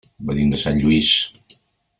[0.29, 1.13] Venim de Sant Lluís.